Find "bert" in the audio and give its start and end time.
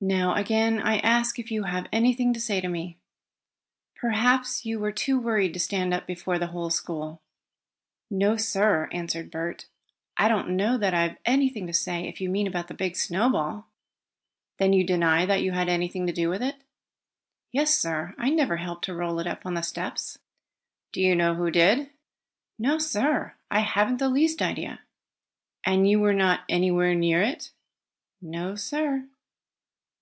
9.28-9.66